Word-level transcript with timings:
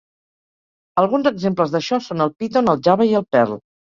Alguns 1.01 1.29
exemples 1.31 1.75
d'això 1.75 2.01
són 2.05 2.25
el 2.25 2.33
Python, 2.39 2.73
el 2.75 2.83
Java 2.89 3.07
i 3.13 3.17
el 3.23 3.29
Perl. 3.37 3.55